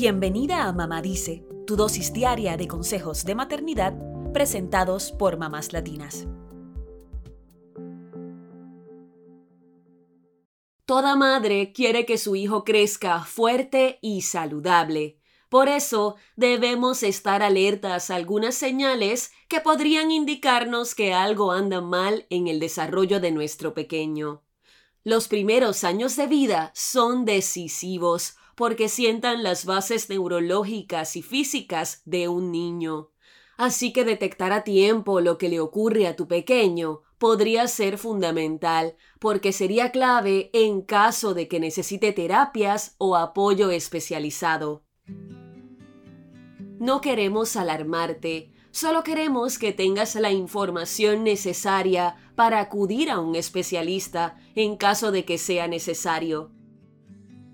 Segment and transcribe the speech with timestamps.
[0.00, 3.94] Bienvenida a Mamá Dice, tu dosis diaria de consejos de maternidad
[4.32, 6.28] presentados por mamás latinas.
[10.86, 15.18] Toda madre quiere que su hijo crezca fuerte y saludable.
[15.48, 22.24] Por eso debemos estar alertas a algunas señales que podrían indicarnos que algo anda mal
[22.30, 24.44] en el desarrollo de nuestro pequeño.
[25.02, 32.26] Los primeros años de vida son decisivos porque sientan las bases neurológicas y físicas de
[32.26, 33.12] un niño.
[33.56, 38.96] Así que detectar a tiempo lo que le ocurre a tu pequeño podría ser fundamental,
[39.20, 44.82] porque sería clave en caso de que necesite terapias o apoyo especializado.
[46.80, 54.36] No queremos alarmarte, solo queremos que tengas la información necesaria para acudir a un especialista
[54.56, 56.57] en caso de que sea necesario.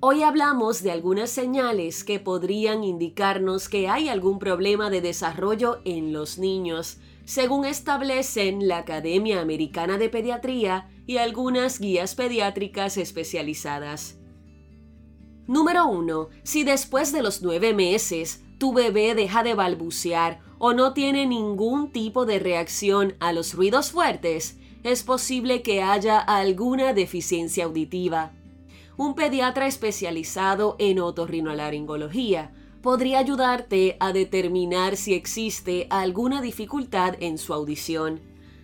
[0.00, 6.12] Hoy hablamos de algunas señales que podrían indicarnos que hay algún problema de desarrollo en
[6.12, 14.18] los niños, según establecen la Academia Americana de Pediatría y algunas guías pediátricas especializadas.
[15.46, 16.28] Número 1.
[16.42, 21.90] Si después de los nueve meses tu bebé deja de balbucear o no tiene ningún
[21.90, 28.35] tipo de reacción a los ruidos fuertes, es posible que haya alguna deficiencia auditiva.
[28.98, 32.52] Un pediatra especializado en otorrinolaringología
[32.82, 38.20] podría ayudarte a determinar si existe alguna dificultad en su audición.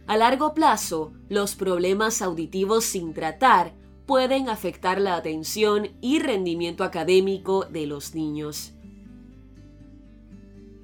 [0.06, 3.74] A largo plazo, los problemas auditivos sin tratar
[4.06, 8.72] pueden afectar la atención y rendimiento académico de los niños.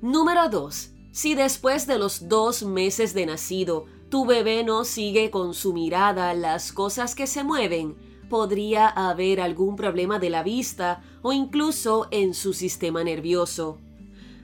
[0.00, 0.90] Número 2.
[1.10, 6.32] Si después de los dos meses de nacido tu bebé no sigue con su mirada
[6.34, 7.96] las cosas que se mueven,
[8.28, 13.78] podría haber algún problema de la vista o incluso en su sistema nervioso.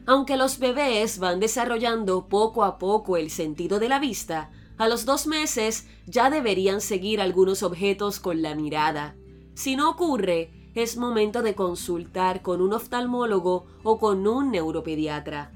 [0.06, 5.04] Aunque los bebés van desarrollando poco a poco el sentido de la vista, a los
[5.04, 9.16] dos meses ya deberían seguir algunos objetos con la mirada.
[9.54, 15.52] Si no ocurre, es momento de consultar con un oftalmólogo o con un neuropediatra.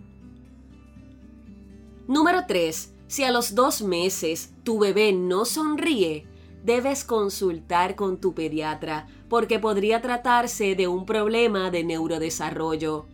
[2.07, 2.95] Número 3.
[3.09, 6.27] Si a los dos meses tu bebé no sonríe,
[6.69, 13.07] debes consultar con tu pediatra porque podría tratarse de un problema de neurodesarrollo.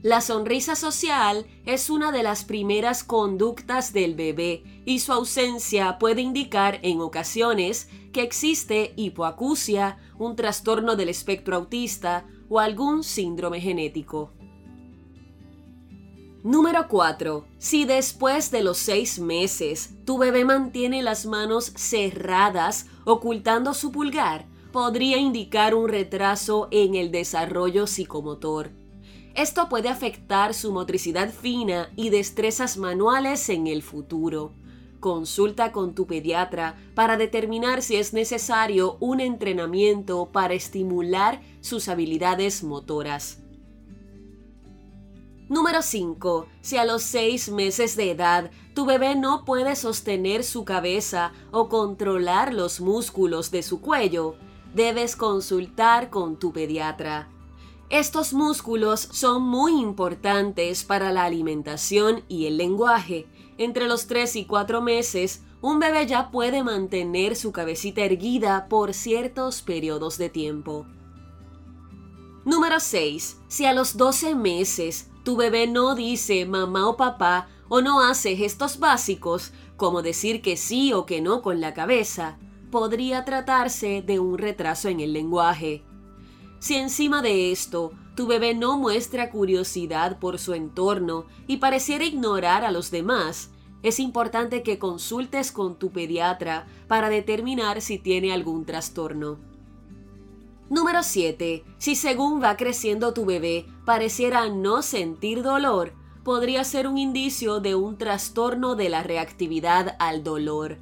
[0.00, 6.22] La sonrisa social es una de las primeras conductas del bebé y su ausencia puede
[6.22, 14.32] indicar en ocasiones que existe hipoacusia, un trastorno del espectro autista o algún síndrome genético.
[16.42, 17.44] Número 4.
[17.58, 24.46] Si después de los seis meses tu bebé mantiene las manos cerradas ocultando su pulgar,
[24.72, 28.70] podría indicar un retraso en el desarrollo psicomotor.
[29.34, 34.54] Esto puede afectar su motricidad fina y destrezas manuales en el futuro.
[34.98, 42.64] Consulta con tu pediatra para determinar si es necesario un entrenamiento para estimular sus habilidades
[42.64, 43.42] motoras.
[45.50, 46.46] Número 5.
[46.60, 51.68] Si a los 6 meses de edad tu bebé no puede sostener su cabeza o
[51.68, 54.36] controlar los músculos de su cuello,
[54.76, 57.28] debes consultar con tu pediatra.
[57.88, 63.26] Estos músculos son muy importantes para la alimentación y el lenguaje.
[63.58, 68.94] Entre los 3 y 4 meses, un bebé ya puede mantener su cabecita erguida por
[68.94, 70.86] ciertos periodos de tiempo.
[72.44, 73.36] Número 6.
[73.48, 78.34] Si a los 12 meses tu bebé no dice mamá o papá o no hace
[78.34, 82.38] gestos básicos, como decir que sí o que no con la cabeza,
[82.70, 85.84] podría tratarse de un retraso en el lenguaje.
[86.60, 92.64] Si encima de esto tu bebé no muestra curiosidad por su entorno y pareciera ignorar
[92.64, 93.50] a los demás,
[93.82, 99.49] es importante que consultes con tu pediatra para determinar si tiene algún trastorno.
[100.70, 101.64] Número 7.
[101.78, 107.74] Si según va creciendo tu bebé pareciera no sentir dolor, podría ser un indicio de
[107.74, 110.78] un trastorno de la reactividad al dolor.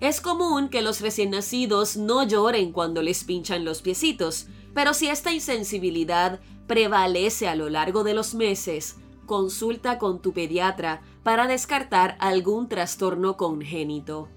[0.00, 5.08] Es común que los recién nacidos no lloren cuando les pinchan los piecitos, pero si
[5.08, 8.96] esta insensibilidad prevalece a lo largo de los meses,
[9.26, 14.30] consulta con tu pediatra para descartar algún trastorno congénito.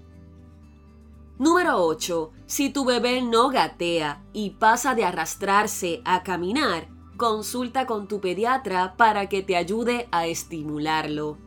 [1.42, 2.30] Número 8.
[2.46, 6.86] Si tu bebé no gatea y pasa de arrastrarse a caminar,
[7.16, 11.38] consulta con tu pediatra para que te ayude a estimularlo.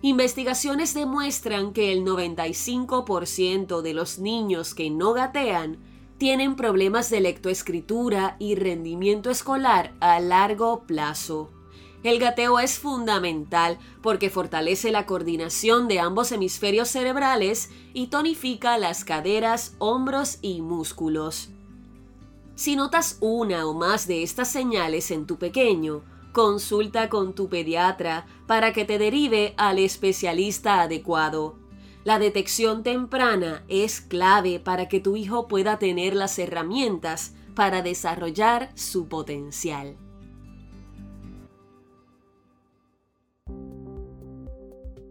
[0.00, 5.78] Investigaciones demuestran que el 95% de los niños que no gatean
[6.18, 11.50] tienen problemas de lectoescritura y rendimiento escolar a largo plazo.
[12.02, 19.04] El gateo es fundamental porque fortalece la coordinación de ambos hemisferios cerebrales y tonifica las
[19.04, 21.50] caderas, hombros y músculos.
[22.54, 26.02] Si notas una o más de estas señales en tu pequeño,
[26.32, 31.58] consulta con tu pediatra para que te derive al especialista adecuado.
[32.04, 38.70] La detección temprana es clave para que tu hijo pueda tener las herramientas para desarrollar
[38.74, 39.96] su potencial.